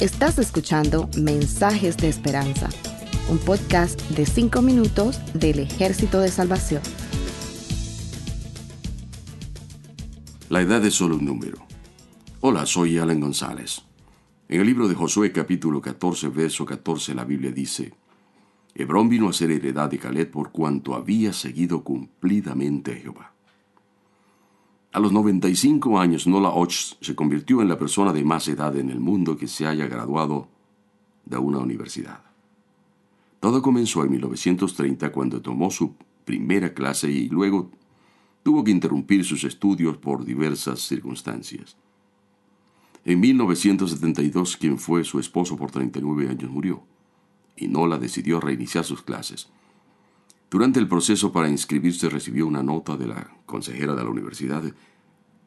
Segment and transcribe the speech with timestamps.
[0.00, 2.70] Estás escuchando Mensajes de Esperanza,
[3.28, 6.80] un podcast de 5 minutos del Ejército de Salvación.
[10.48, 11.58] La edad es solo un número.
[12.40, 13.82] Hola, soy Alan González.
[14.48, 17.92] En el libro de Josué capítulo 14, verso 14, la Biblia dice,
[18.74, 23.34] Hebrón vino a ser heredad de Caleb por cuanto había seguido cumplidamente a Jehová.
[24.92, 28.90] A los 95 años, Nola Och se convirtió en la persona de más edad en
[28.90, 30.48] el mundo que se haya graduado
[31.24, 32.24] de una universidad.
[33.38, 37.70] Todo comenzó en 1930 cuando tomó su primera clase y luego
[38.42, 41.76] tuvo que interrumpir sus estudios por diversas circunstancias.
[43.04, 46.82] En 1972, quien fue su esposo por 39 años murió,
[47.56, 49.48] y Nola decidió reiniciar sus clases.
[50.50, 54.64] Durante el proceso para inscribirse recibió una nota de la consejera de la universidad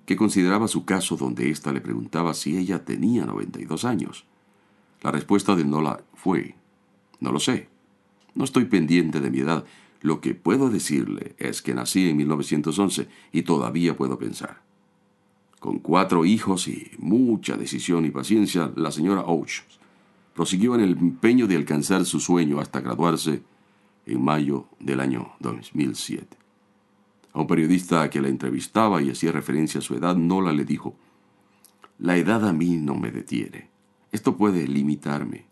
[0.05, 4.25] que consideraba su caso donde ésta le preguntaba si ella tenía 92 años.
[5.01, 6.55] La respuesta de Nola fue,
[7.19, 7.67] no lo sé,
[8.33, 9.65] no estoy pendiente de mi edad,
[10.01, 14.61] lo que puedo decirle es que nací en 1911 y todavía puedo pensar.
[15.59, 19.63] Con cuatro hijos y mucha decisión y paciencia, la señora Ouch
[20.33, 23.43] prosiguió en el empeño de alcanzar su sueño hasta graduarse
[24.05, 26.37] en mayo del año 2007.
[27.33, 30.95] A un periodista que la entrevistaba y hacía referencia a su edad, Nola le dijo,
[31.97, 33.69] La edad a mí no me detiene.
[34.11, 35.45] Esto puede limitarme.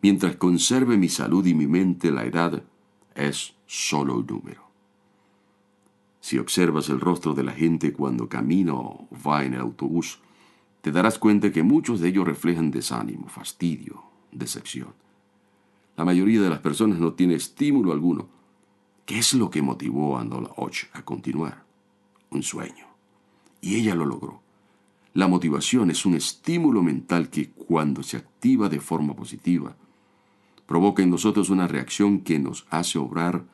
[0.00, 2.62] Mientras conserve mi salud y mi mente, la edad
[3.14, 4.62] es solo un número.
[6.20, 10.20] Si observas el rostro de la gente cuando camina o va en el autobús,
[10.80, 14.94] te darás cuenta que muchos de ellos reflejan desánimo, fastidio, decepción.
[15.96, 18.28] La mayoría de las personas no tiene estímulo alguno.
[19.04, 21.64] ¿Qué es lo que motivó a Nola Och a continuar?
[22.30, 22.86] Un sueño.
[23.60, 24.42] Y ella lo logró.
[25.14, 29.76] La motivación es un estímulo mental que cuando se activa de forma positiva,
[30.66, 33.44] provoca en nosotros una reacción que nos hace obrar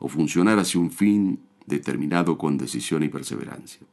[0.00, 3.86] o funcionar hacia un fin determinado con decisión y perseverancia.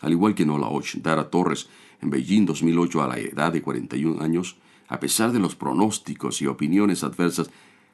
[0.00, 1.68] Al igual que Nola Och, Dara Torres
[2.00, 4.56] en Beijing 2008 a la edad de 41 años,
[4.88, 7.50] a pesar de los pronósticos y opiniones adversas,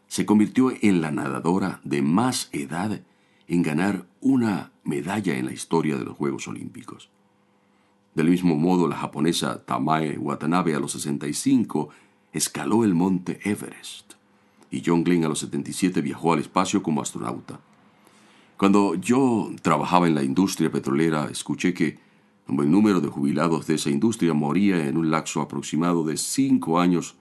[0.06, 3.00] se convirtió en la nadadora de más edad
[3.46, 7.10] en ganar una medalla en la historia de los Juegos Olímpicos.
[8.14, 11.90] Del mismo modo, la japonesa Tamae Watanabe a los 65
[12.32, 14.14] escaló el monte Everest
[14.70, 17.60] y John Glenn a los 77 viajó al espacio como astronauta.
[18.56, 21.98] Cuando yo trabajaba en la industria petrolera, escuché que
[22.48, 26.80] un buen número de jubilados de esa industria moría en un lapso aproximado de cinco
[26.80, 27.16] años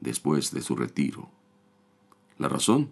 [0.00, 1.28] después de su retiro.
[2.38, 2.90] ¿La razón?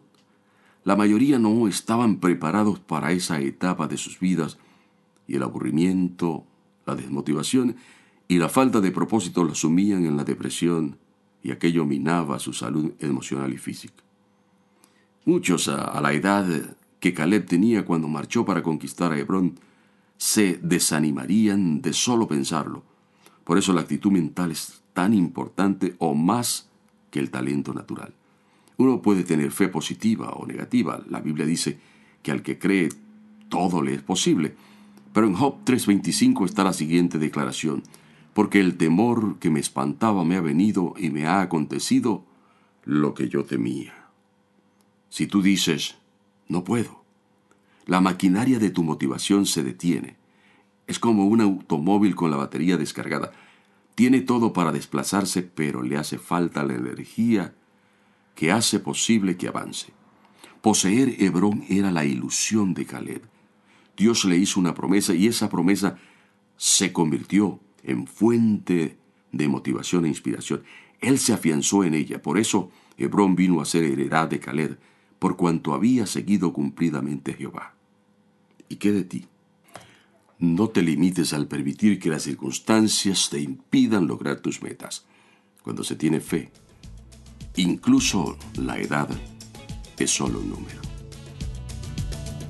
[0.84, 4.58] La mayoría no estaban preparados para esa etapa de sus vidas
[5.26, 6.44] y el aburrimiento,
[6.84, 7.76] la desmotivación
[8.28, 10.98] y la falta de propósito los sumían en la depresión
[11.42, 14.02] y aquello minaba su salud emocional y física.
[15.24, 19.58] Muchos a, la edad que Caleb tenía cuando marchó para conquistar a Hebrón
[20.16, 22.82] se desanimarían de solo pensarlo.
[23.44, 26.68] Por eso la actitud mental es tan importante o más
[27.10, 28.14] que el talento natural.
[28.76, 31.02] Uno puede tener fe positiva o negativa.
[31.08, 31.78] La Biblia dice
[32.22, 32.88] que al que cree
[33.48, 34.54] todo le es posible.
[35.12, 37.82] Pero en Job 3:25 está la siguiente declaración.
[38.32, 42.24] Porque el temor que me espantaba me ha venido y me ha acontecido
[42.84, 44.08] lo que yo temía.
[45.08, 45.96] Si tú dices,
[46.48, 47.03] no puedo,
[47.86, 50.16] la maquinaria de tu motivación se detiene.
[50.86, 53.32] Es como un automóvil con la batería descargada.
[53.94, 57.54] Tiene todo para desplazarse, pero le hace falta la energía
[58.34, 59.92] que hace posible que avance.
[60.60, 63.22] Poseer Hebrón era la ilusión de Caleb.
[63.96, 65.98] Dios le hizo una promesa y esa promesa
[66.56, 68.98] se convirtió en fuente
[69.30, 70.64] de motivación e inspiración.
[71.00, 72.22] Él se afianzó en ella.
[72.22, 74.78] Por eso Hebrón vino a ser heredad de Caleb,
[75.24, 77.72] por cuanto había seguido cumplidamente Jehová.
[78.68, 79.26] ¿Y qué de ti?
[80.38, 85.06] No te limites al permitir que las circunstancias te impidan lograr tus metas.
[85.62, 86.50] Cuando se tiene fe,
[87.56, 89.08] incluso la edad
[89.98, 90.82] es solo un número.